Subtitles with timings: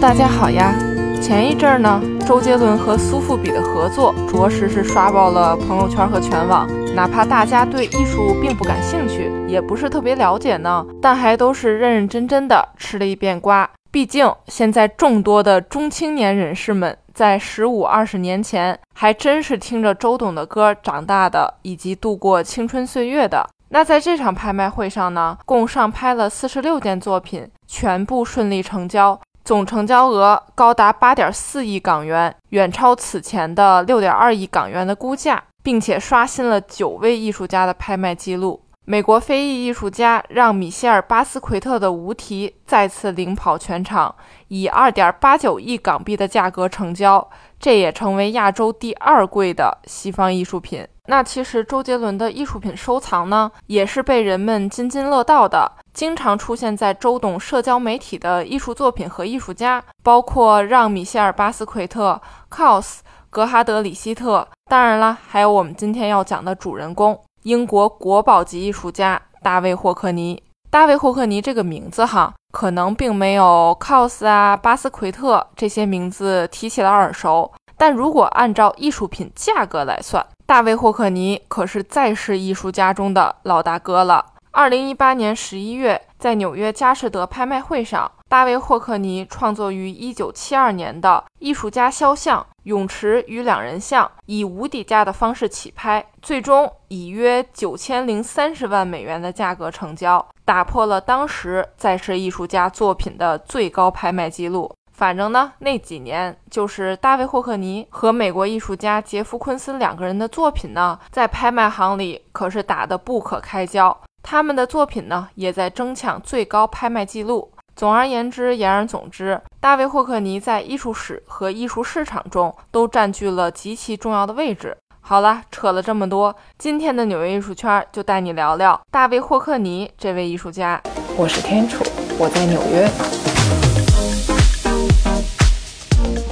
[0.00, 0.72] 大家好呀！
[1.20, 6.68] 前一阵儿呢，周杰伦和苏富比的合作着实是刷爆了朋友圈和全网。
[6.94, 13.68] 哪怕大家对艺术并不感兴趣，也不是特别了解呢，但还都是认认真真的吃了一遍瓜。
[13.90, 23.44] 毕竟现在众多的中青年人士们，在十五二十年前还真是听着周董的歌长大的，以及度过青春岁月的。
[23.70, 38.62] 那在这场拍卖会上呢，共上拍了四十六件作品，全部顺利成交，总成交额高达八点四亿港元，远超此前的六点二亿港元的估价，并且刷新了九位艺术家的拍卖记录。
[38.84, 44.14] 美国非裔艺术家让·米歇尔·巴斯奎特的《无题》再次领跑全场，
[44.48, 47.26] 以二点八九亿港币的价格成交，
[47.60, 50.86] 这也成为亚洲第二贵的西方艺术品。
[51.06, 55.72] 那其实周杰伦的艺术品收藏呢，也是被人们津津乐道的。
[55.94, 62.98] 经常出现在周董社交媒体的艺术作品和艺术家，包括让·米歇尔·巴斯奎特、Kaws、
[63.30, 70.42] 格哈德·里希特，当然了，还有我们今天要讲的主人公——英国国宝级艺术家大卫·霍克尼。
[70.70, 84.24] 大卫·霍克尼这个名字哈，可能并没有 Cos 啊、巴斯奎特这些名字提起来耳熟，但如果按照艺术品价格来算，大卫·霍克尼可是在世艺术家中的老大哥了。
[84.50, 104.70] 二零一八年十一月，在纽约佳士得拍卖会上，大卫·霍克尼创作于一九七二年的艺术家肖像《泳池与两人像》以无底价的方式起拍，最终以约九千零三十万美元的价格成交，打破了当时在世艺术家作品的最高拍卖记录。
[104.92, 113.96] 反正呢，那几年就是大卫·霍克尼和美国艺术家杰夫·昆斯两个人的作品呢，在拍卖行里可是打得不可开交。
[114.22, 117.50] 他们的作品呢，也在争抢最高拍卖记录。
[117.78, 124.76] 总而言之，言而总之，大卫·霍克尼在艺术史和艺术市场中都占据了极其重要的位置。
[125.00, 130.82] 好了，扯了这么多，今天的纽约艺术圈就带你聊聊大卫·霍克尼这位艺术家。
[131.16, 131.84] 我是天楚，
[132.18, 132.90] 我在纽约。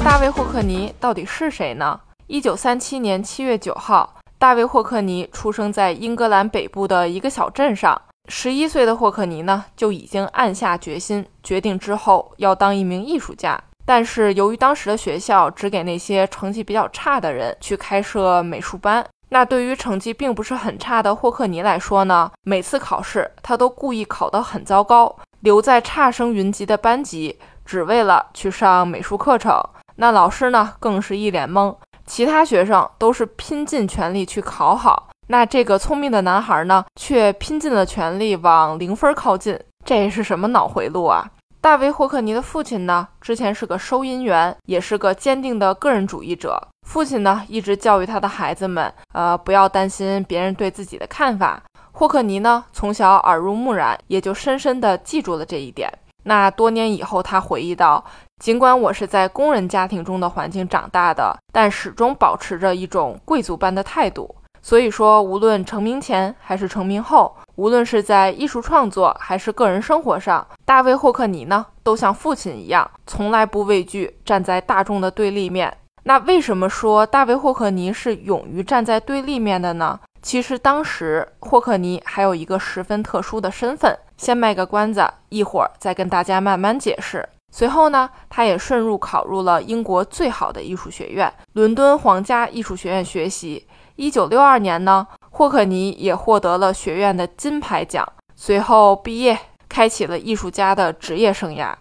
[0.05, 2.01] 大卫·霍克尼到底是谁呢？
[2.27, 8.03] 一九三七年七月九号，大卫·霍克尼出生在英格兰北部的一个小镇上。
[8.29, 13.61] 十一岁的霍克尼呢，就已经暗下决心，决定之后要当一名艺术家。
[13.85, 29.63] 但是由于当时的学校只给那些成绩比较差的人去开设美术班，那对于成绩并不是很差的霍克尼来说呢，每次考试他都故意考得很糟糕，留在差生云集的班级，只为了去上美术课程。
[29.97, 31.75] 那老师呢，更是一脸懵。
[32.05, 39.59] 其他学生都是拼尽全力去考好，那这个聪明的男孩呢，却拼尽了全力往零分靠近。
[39.85, 41.29] 这是什么脑回路啊？
[41.61, 46.61] 大卫·霍克尼的父亲呢，之前是个收银员，也是个坚定的个人主义者。
[46.87, 51.61] 父亲呢，一直教育他的孩子们，呃，不要担心别人对自己的看法。
[51.91, 55.93] 霍克尼呢，从小耳濡目染，也就深深地记住了这一点。
[56.23, 58.05] 那多年以后，他回忆道。
[58.41, 64.35] 尽管我是在工人家庭中的环境长大的，但始终保持着一种贵族般的态度。
[64.66, 75.72] 所以说，无论成名前还是成名后，无论是在艺术创作还是个人生活上，大卫·霍克尼呢，都像父亲一样，从来不畏惧站在大众的对立面。
[76.03, 80.00] 那为什么说大卫·霍克尼是勇于站在对立面的呢？
[80.21, 87.25] 其实当时霍克尼还有一个十分特殊的身份，先卖个关子，一会儿再跟大家慢慢解释。
[87.53, 93.65] 随后呢，他也顺入考入了英国最好的艺术学院——伦敦皇家艺术学院学习。
[93.97, 98.07] 一九六二年呢，霍克尼也获得了学院的金牌奖。
[98.34, 101.75] 随后毕业，开启了艺术家的职业生涯。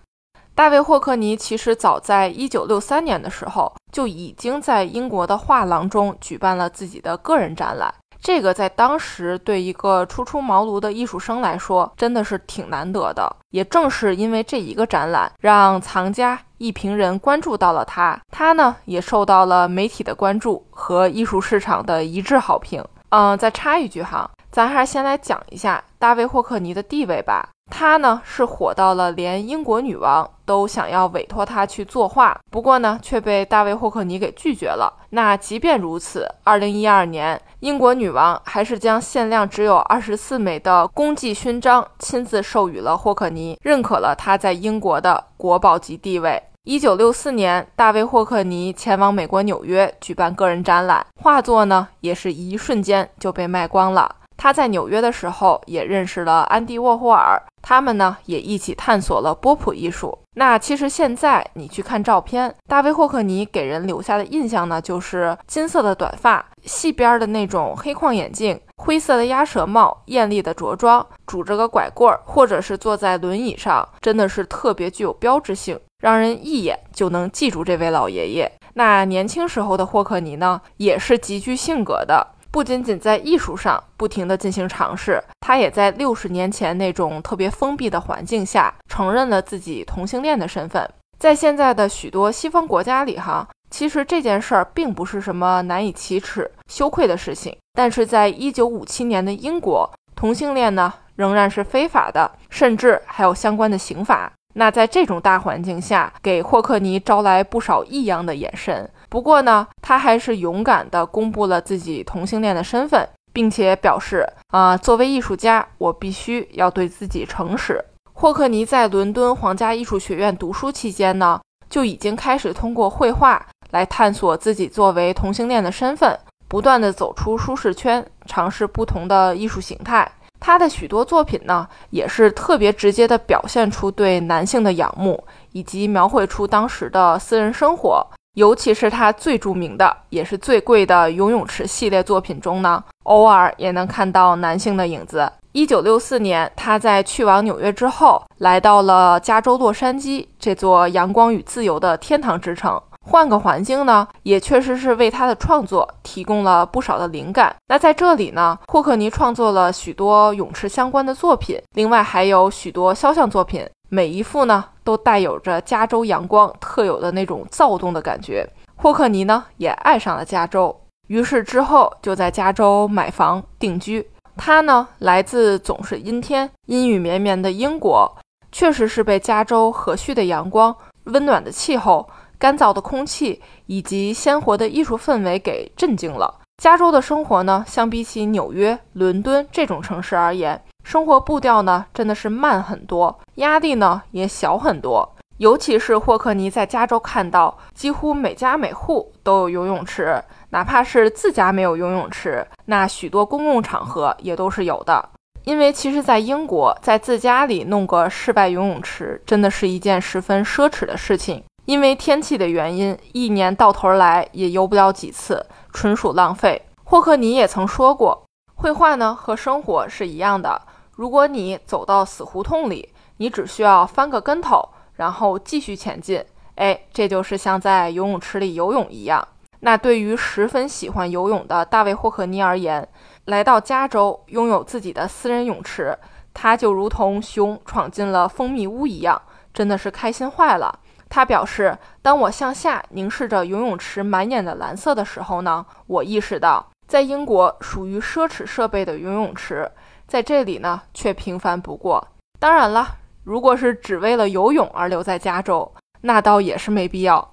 [0.55, 7.93] 大卫·霍克尼其实早在一九六三年的时候，就已经在英国的画廊中举办了自己的个人展览。
[8.21, 13.35] 这个在当时对一个初出茅庐的艺术生来说，真的是挺难得的。
[13.49, 22.83] 也正是因为这一个展览，让藏家、一评人关注到了他，他呢也受到了媒体的关注和艺术市场的一致好评。
[23.09, 27.49] 嗯，再插一句哈，咱还是先来讲一下大卫·霍克尼的地位吧。
[27.71, 34.93] 他呢是火到了连英国女王都想要委托他去作画，不过呢却被大卫霍克尼给拒绝了。
[35.09, 46.41] 那即便如此，二零一二年，英国女王还是将限量只有二十四枚的功绩勋章亲自授予了霍克尼，认可了他在英国的国宝级地位。
[46.63, 54.15] 一九六四年，大卫霍克尼前往美国纽约举办个人展览，画作呢也是一瞬间就被卖光了。
[54.37, 60.17] 他在纽约的时候也认识了安迪沃霍尔，他们呢也一起探索了波普艺术。
[60.37, 78.51] 那其实现在你去看照片，大卫霍克尼给人留下的印象呢，就是金色的短发、细边的那种黑框眼镜、灰色的鸭舌帽、艳丽的着装，拄着个拐棍儿，或者是坐在轮椅上，真的是特别具有标志性，让人一眼就能记住这位老爷爷。
[78.73, 82.34] 那年轻时候的霍克尼呢，也是极具性格的。
[82.55, 90.89] 不仅仅在艺术上不停地进行尝试，他也在六十年前那种特别封闭的环境下承认了自己同性恋的身份。
[91.19, 97.53] 在现在的许多西方国家里，哈，其实这件事儿并不是什么难以启齿、羞愧的事情。
[97.73, 104.31] 但是在一九五七年的英国，同性恋呢仍然是非法的，甚至还有相关的刑法。
[104.57, 108.89] 那在这种大环境下，给霍克尼招来不少异样的眼神。
[109.09, 117.83] 不过呢，他还是勇敢地公布了自己同性恋的身份，并且表示啊，作为艺术家，我必须要对自己诚实。
[118.13, 126.17] 霍克尼在伦敦皇家艺术学院读书期间呢，就已经开始通过绘画来探索自己作为同性恋的身份，
[126.47, 130.09] 不断地走出舒适圈，尝试不同的艺术形态。
[130.45, 138.05] 他的许多作品呢，也是特别直接地表现出对男性的仰慕，以及描绘出当时的私人生活。
[138.35, 145.27] 尤其是他最著名的，也是最贵的游泳池系列作品中呢，偶尔也能看到男性的影子。
[145.51, 152.79] 一九六四年，他在去往纽约之后，来到了加州洛杉矶这座阳光与自由的天堂之城。
[153.07, 157.55] 换个环境呢，也确实是为他的创作提供了不少的灵感。
[157.67, 168.47] 那在这里呢，霍克尼创作了许多泳池相关的作品，另外还有许多肖像作品，每一幅呢都带有着加州阳光特有的那种躁动的感觉。
[168.75, 170.75] 霍克尼呢也爱上了加州，
[171.07, 174.05] 于是之后就在加州买房定居。
[174.35, 178.11] 他呢来自总是阴天、阴雨绵绵的英国，
[178.51, 182.09] 确实是被加州和煦的阳光、温暖的气候。
[182.37, 186.41] 干燥的空气以及鲜活的艺术氛围给震惊了。
[186.57, 195.15] 加州的生活呢，相比起纽约、伦敦这种城市而言，生活步调呢真的是慢很多，压力呢也小很多。
[195.37, 205.09] 尤其是霍克尼在加州看到，几乎每家每户都有游泳池，哪怕是自家没有游泳池，那许多公共场合也都是有的。
[205.43, 211.43] 因为其实，在英国，在自家里弄个室外游泳池，真的是一件十分奢侈的事情。
[211.65, 216.61] 因为天气的原因，一年到头来也游不了几次，纯属浪费。
[216.83, 218.25] 霍克尼也曾说过，
[218.55, 220.61] 绘画呢和生活是一样的。
[220.91, 226.23] 如果你走到死胡同里，你只需要翻个跟头，然后继续前进，
[226.55, 229.27] 哎，这就是像在游泳池里游泳一样。
[229.61, 232.87] 那对于十分喜欢游泳的大卫霍克尼而言，
[233.25, 235.97] 来到加州拥有自己的私人泳池，
[236.33, 239.19] 他就如同熊闯进了蜂蜜屋一样，
[239.51, 240.79] 真的是开心坏了。
[241.15, 249.71] 他表示：“当我向下凝视着游泳池满眼的蓝色的时候呢，我意识到，在英国属于奢侈设备的游泳池，
[250.05, 252.05] 在这里呢却平凡不过。
[252.37, 257.25] 当然了，如果是只为了游泳而留在加州，那倒也是没必要。”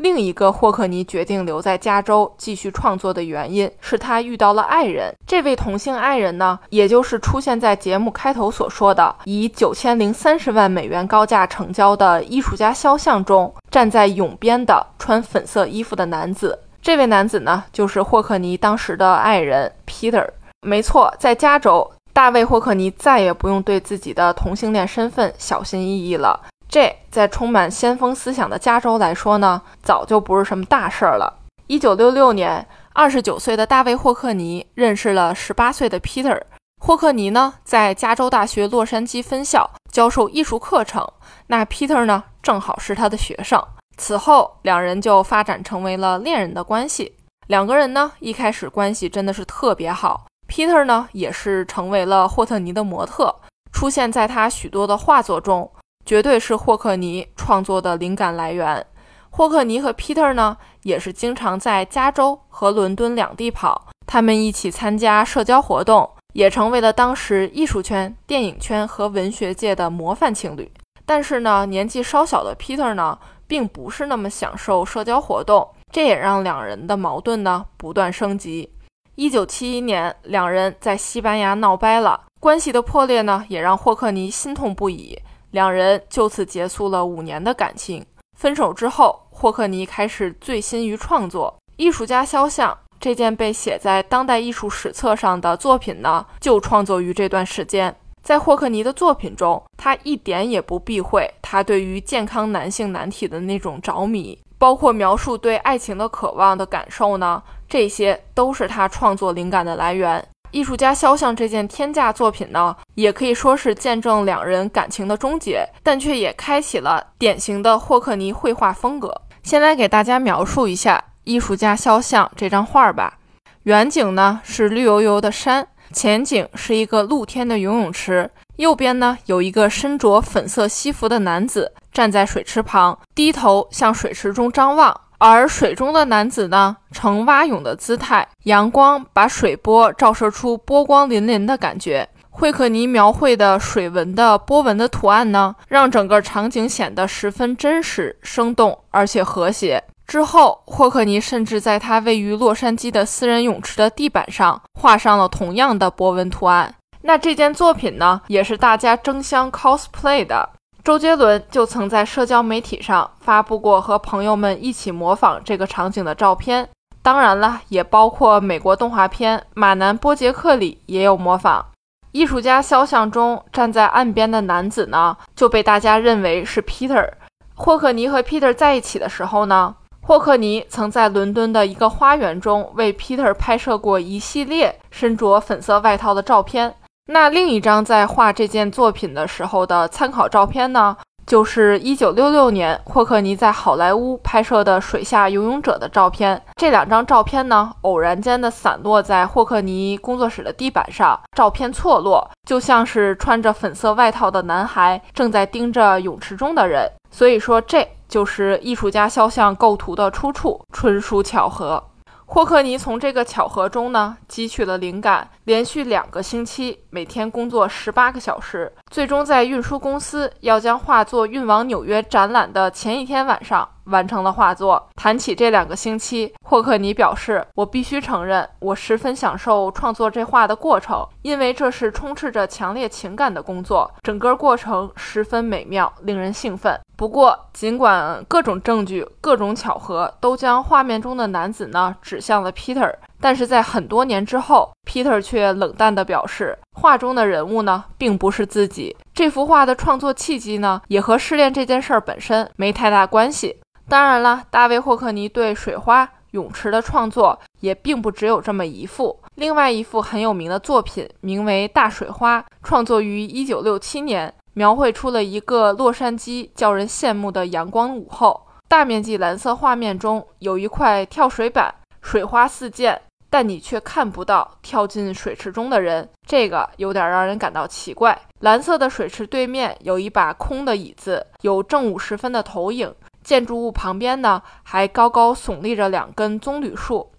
[0.00, 5.14] 另一个霍克尼决定留在加州继续创作的原因是他遇到了爱人。
[5.26, 16.58] 这位同性爱人呢，也就是出现在节目开头所说的以九千零三十万美元高价成交的艺术家肖像中站在泳边的穿粉色衣服的男子。
[16.80, 20.26] 这位男子呢，就是霍克尼当时的爱人 Peter。
[20.62, 26.40] 没错，在加州，大卫霍克尼再也不用对自己的同性恋身份小心翼翼了。
[26.70, 31.40] 这在充满先锋思想的加州来说呢，早就不是什么大事儿了。
[31.66, 36.40] 一九六六年，二十九岁的大卫霍克尼认识了十八岁的 Peter。
[36.80, 41.06] 霍克尼呢，在加州大学洛杉矶分校教授艺术课程，
[41.48, 43.60] 那 Peter 呢，正好是他的学生。
[43.96, 47.16] 此后，两人就发展成为了恋人的关系。
[47.48, 50.26] 两个人呢，一开始关系真的是特别好。
[50.48, 53.34] Peter 呢，也是成为了霍特尼的模特，
[53.72, 55.70] 出现在他许多的画作中。
[56.10, 58.84] 绝对是霍克尼创作的灵感来源。
[59.30, 63.86] 霍克尼和 Peter 呢，也是经常在加州和伦敦两地跑。
[64.08, 70.68] 他们一起参加社交活动，也成为了当时艺术圈、电影圈和文学界的模范情侣。
[71.06, 78.72] 但是呢，年纪稍小的 Peter 呢，并不是那么享受社交活动，这也让两人的矛盾呢不断升级。
[79.14, 85.16] 一九七一年，两人在西班牙闹掰了，关系的破裂呢，也让霍克尼心痛不已。
[85.50, 88.04] 两人就此结束了五年的感情。
[88.38, 91.56] 分手之后，霍克尼开始醉心于创作。
[91.76, 97.94] 艺术家肖像这件被写在当代艺术史册上的作品呢，就创作于这段时间。
[98.22, 110.22] 在霍克尼的作品中，他一点也不避讳他对于健康男性难题的那种着迷，包括描述对爱情的渴望的感受呢，这些都是他创作灵感的来源。
[110.50, 119.14] 艺术家肖像这件天价作品呢，也可以说是见证两人感情的终结，但却也开启了典型的霍克尼绘画风格。
[119.42, 123.18] 先来给大家描述一下艺术家肖像这张画吧。
[123.64, 135.00] 远景呢是绿油油的山，前景是一个露天的游泳池，右边呢有一个身着粉色西服的男子站在水池旁，低头向水池中张望。
[135.20, 142.08] 而水中的男子呢，呈蛙泳的姿态，阳光把水波照射出波光粼粼的感觉。
[142.30, 149.84] 惠克尼描绘的水纹的波纹的图案呢，让整个场景显得十分真实、生动，而且和谐。
[150.06, 156.74] 之后，霍克尼甚至在他位于洛杉矶的私人泳池的地板上画上了同样的波纹图案。
[157.02, 160.48] 那这件作品呢，也是大家争相 cosplay 的。
[160.82, 166.66] 周杰伦就曾在社交媒体上发布过和朋友们一起模仿这个场景的照片，
[167.02, 171.66] 当然了，也包括美国动画片《马南波杰克》里也有模仿。
[172.12, 177.08] 艺术家肖像中站在岸边的男子呢，就被大家认为是 Peter。
[177.54, 186.74] 霍克尼和 Peter 在一起的时候呢，霍克尼曾在伦敦的一个花园中为 Peter 拍摄过一系列身着粉色外套的照片。
[187.12, 196.40] 那另一张在画这件作品的时候的参考照片呢，就是一九六六年霍克尼在好莱坞拍摄的水下游泳者的照片。
[196.54, 206.88] 这两张照片呢，偶然间的散落在霍克尼工作室的地板上，照片错落，就像是穿着粉色外套的男孩正在盯着泳池中的人。
[207.10, 211.82] 所以说，这就是艺术家肖像构图的出处，纯属巧合。
[212.32, 223.68] 霍克尼从这个巧合中呢汲取了灵感，连续两个星期，每天工作十八个小时，最终在运输公司要将画作运往纽约展览的前一天晚上。
[223.90, 224.88] 完成了画作。
[224.94, 233.92] 谈起这两个星期，霍克尼表示：“我必须承认，我十分享受创作这画的过程，因为这是充斥着强烈情感的工作。
[234.02, 236.78] 整个过程十分美妙，令人兴奋。
[237.00, 248.94] 不过，尽管各种证据、各种巧合都将画面中的男子呢指向了 Peter，但是在很多年之后，Peter 却冷淡地表示，画中的人物呢并不是自己。
[249.14, 259.18] 这幅画的创作契机呢，也和失恋这件事儿本身没太大关系。”当然了，大卫·霍克尼对水花泳池的创作也并不只有这么一幅。
[259.36, 268.46] 另外一幅很有名的作品名为《大水花》，创作于1967年，描绘出了一个洛杉矶叫人羡慕的阳光午后。
[268.68, 278.16] 大面积蓝色画面中有一块跳水板，水花四溅，但你却看不到跳进水池中的人，这个有点让人感到奇怪。
[278.40, 282.94] 蓝色的水池对面有一把空的椅子，有正午时分的投影。
[283.22, 287.12] 建筑物旁边呢，还高高耸立着两根棕榈树。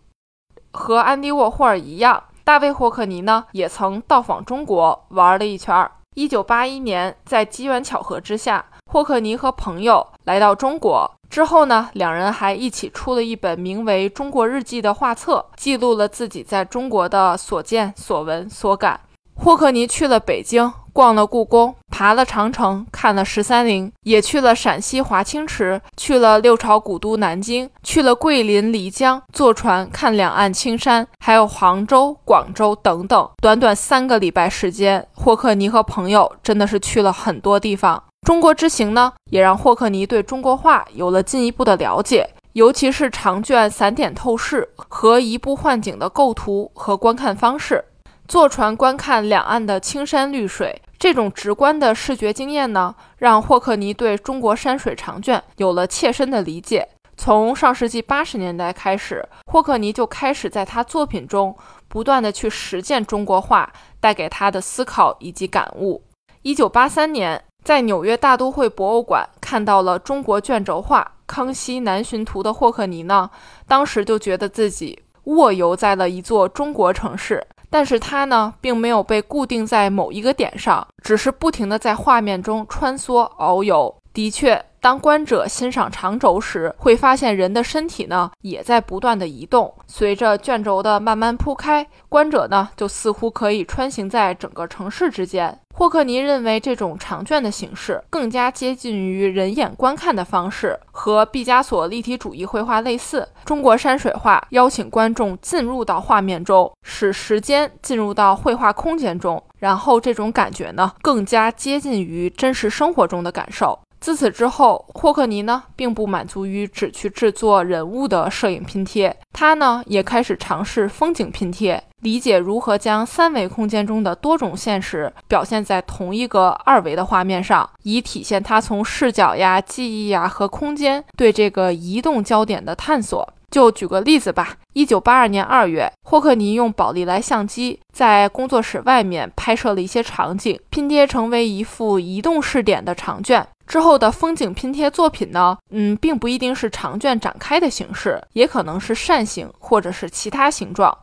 [0.71, 5.91] 和安迪沃霍尔一样，大卫霍克尼呢也曾到访中国玩了一圈。
[6.13, 18.99] 一九八一年，在机缘巧合之下，霍克尼和朋友来到中国之后呢，两人还一起出了一本名为《中国日记》的画册，记录了自己在中国的所见所闻所感。
[19.43, 33.27] 霍克尼去了北京，逛了故宫，爬了长城，看了十三陵，也去了陕西华清池，去了六朝古都南京，去了桂林漓江，坐船看两岸青山，还有杭州、广州等等。
[33.41, 38.03] 短短三个礼拜时间，霍克尼和朋友真的是去了很多地方。
[38.27, 47.83] 中国之行呢，也让霍克尼对中国画有了进一步的了解，尤其是长卷散点透视和移步换景的构图和观看方式。
[48.27, 56.87] 坐船观看两岸的青山绿水，这种直观的视觉经验呢，让霍克尼对中国山水长卷有了切身的理解。
[57.17, 61.55] 从上世纪八十年代开始，霍克尼就开始在他作品中
[61.87, 66.01] 不断的去实践中国画带给他的思考以及感悟。
[66.41, 73.29] 一九八三年，在纽约大都会博物馆看到了中国卷轴画《康熙南巡图》的霍克尼呢，
[73.67, 77.45] 当时就觉得自己卧游在了一座中国城市。
[77.71, 84.00] 但是它呢，并没有被固定在某一个点上，只是不停的在画面中穿梭遨游。
[84.13, 84.63] 的确。
[84.81, 89.71] 当观者欣赏长轴时，会发现人的身体呢也在不断的移动。
[89.85, 95.55] 随着卷轴的慢慢铺开，观者呢就似乎可以穿行在整个城市之间。
[95.75, 103.29] 霍克尼认为这种长卷的形式更加接近于人眼观看的方式，和毕加索立体主义绘画类似。
[103.45, 113.79] 中国山水画邀请观众进入到画面中，使时间进入到绘画空间中，然后这种感觉呢更加接近于真实生活中的感受。
[114.01, 133.31] 自此之后，霍克尼呢并不满足于只去制作人物的摄影拼贴，他呢也开始尝试风景拼贴，理解如何将三维空间中的多种现实表现在同一个二维的画面上，以体现他从视角呀、记忆呀和空间对这个移动焦点的探索。
[133.51, 143.45] 就举个例子吧，一九八二年二月，霍克尼用宝丽来相机在工作室外面拍摄了一些场景，拼贴成为一幅移动视点的长卷。
[143.71, 150.93] 之后的风景拼贴作品呢，嗯，并不一定是长卷展开的形式，也可能是扇形或者是其他形状。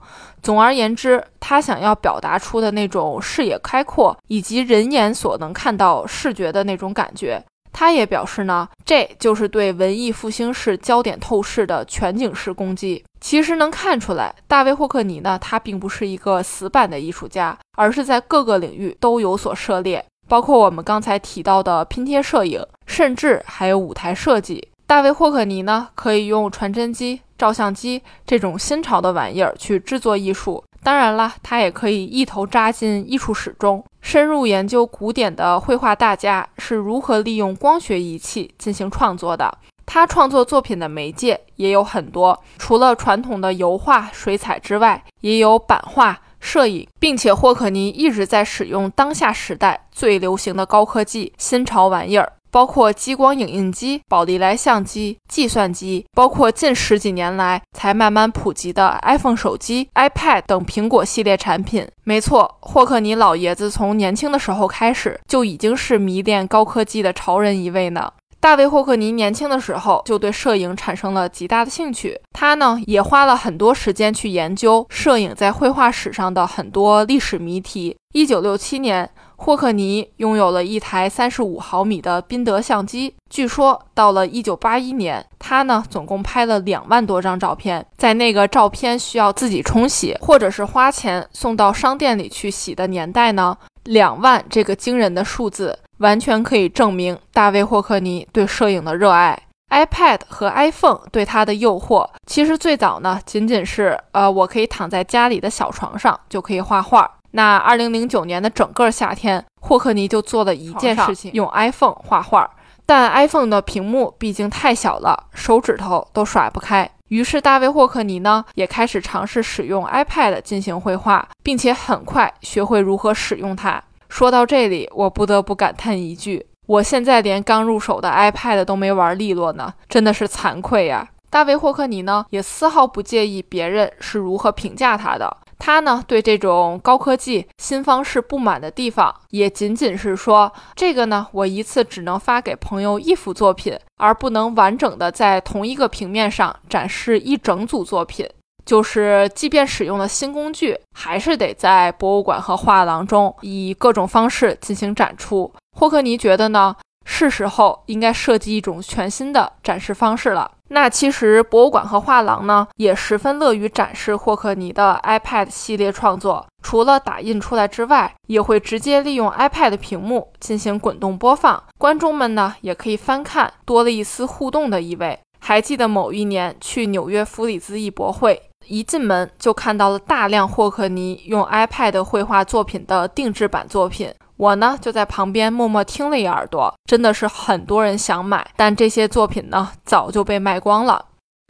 [0.43, 7.43] 总而言之，他想要表达出的那种视野开阔以及人眼所能看到视觉的那种感觉。
[7.73, 13.03] 他也表示呢，这就是对文艺复兴式焦点透视的全景式攻击。
[13.19, 24.69] 其实能看出来，大卫霍克尼呢，他并不是一个死板的艺术家，而是在各个领域都有所涉猎，包括我们刚才提到的拼贴摄影，甚至还有舞台设计。
[24.87, 30.63] 大卫霍克尼呢，可以用传真机、照相机这种新潮的玩意儿去制作艺术。
[30.83, 39.53] 当然了，他也可以一头扎进艺术史中，深入研究古典的绘画大家是如何利用光学仪器进行创作的。
[39.85, 52.33] 他创作作品的媒介也有很多，除了传统的油画、水彩之外，也有版画、摄影，并且霍克尼一直在使用当下时代最流行的高科技、新潮玩意儿。
[52.51, 61.87] 包括激光影印机、宝丽来相机、计算机，包括近十几年来才慢慢普及的 iPhone 手机、iPad 等苹果系列产品。
[62.05, 68.11] 没错，霍克尼老爷子从年轻的时候开始就已经是迷恋高科技的潮人一位呢。
[68.41, 77.97] 大卫·霍克尼年轻的时候就对摄影产生了极大的兴趣，他呢也花了很多时间去研究摄影在绘画史上的很多历史谜题。
[78.13, 79.11] 一九六七年。
[79.41, 83.15] 霍克尼拥有了一台三十五毫米的宾得相机。
[83.31, 87.87] 据说到了一九八一年，他呢总共拍了两万多张照片。
[87.97, 99.39] 在那个照片需要自己冲洗，或者是花钱送到商店里去洗的年代呢，两万这个惊人的数字完全可以证明大卫霍克尼对摄影的热爱。
[99.71, 107.11] iPad 和 iPhone 对他的诱惑，其实最早呢仅仅是呃，我可以躺在家里的小床上就可以画画。
[107.33, 112.49] 那二零零九年的整个夏天，霍克尼就做了一件事情，用 iPhone 画画。
[112.87, 116.91] 但 iPhone 的屏幕毕竟太小了，手指头都甩不开。
[117.09, 123.83] 于是大卫霍克尼呢，也开始尝试使用 iPad 进行绘画，并且很快学会如何使用它。
[124.09, 131.09] 说到这里，我不得不感叹一句：我现在连刚入手的 iPad 都没玩利落呢，真的是惭愧呀！
[131.31, 135.37] 大卫霍克尼呢，也丝毫不介意别人是如何评价他的。
[135.59, 148.27] 他呢，对这种高科技新方式不满的地方，也仅仅是说，这个呢，我一次只能发给朋友一幅作品，而不能完整的在同一个平面上展示一整组作品。
[148.69, 155.51] 就是，即便使用了新工具，还是得在博物馆和画廊中以各种方式进行展出。
[155.75, 156.77] 霍克尼觉得呢？
[157.07, 160.51] 是时候应该设计一种全新的展示方式了。
[160.69, 166.47] 那其实博物馆和画廊呢，也十分乐于展示霍克尼的 iPad 系列创作。
[166.63, 175.19] 除了打印出来之外，也会直接利用 iPad 屏幕进行滚动播放，观众们呢也可以翻看，多了一丝互动的意味。
[175.41, 184.13] 还记得某一年去纽约弗里兹艺博会，一进门就看到了大量霍克尼用 iPad 绘画作品的定制版作品。
[184.37, 191.07] 我呢就在旁边默默听了一耳朵，真的是很多人想买，但这些作品呢早就被卖光了。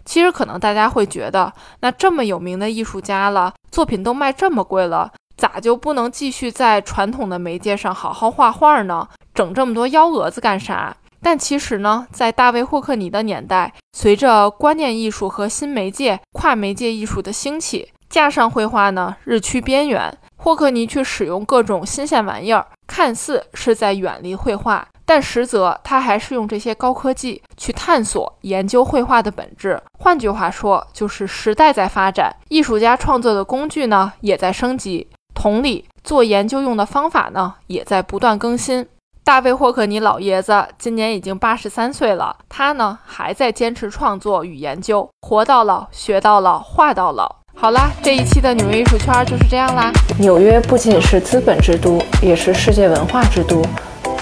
[0.07, 9.07] 其实可能大家会觉得，那这么有名的艺术家了，作品都卖这么贵了，咋就不能继续在传统的媒介上好好画画呢？
[9.35, 10.96] 整这么多幺蛾子干啥？
[11.28, 20.16] 但其实呢，在大卫霍克尼的年代，随着观念艺术和新媒介、跨媒介艺术的兴起，架上绘画呢日趋边缘。
[20.38, 29.78] 霍克尼去使用各种新鲜玩意儿，看似是在远离绘画，但实则他还是用这些高科技去探索研究绘画的本质。
[29.98, 38.86] 换句话说，就是时代在发展，艺术家创作的工具呢也在升级，同理，做研究用的方法呢也在不断更新。
[39.28, 47.30] 大卫霍克尼老爷子今年已经八十三岁了，他呢还在坚持创作与研究，活到老学到老画到老。
[47.54, 49.92] 好啦，这一期的纽约艺术圈就是这样啦。
[50.18, 53.62] 纽约不仅是资本之都，也是世界文化之都。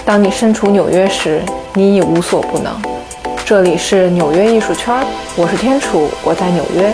[0.05, 1.41] 当你身处纽约时，
[1.73, 2.73] 你已无所不能。
[3.45, 4.93] 这里是纽约艺术圈，
[5.37, 6.93] 我是天楚，我在纽约。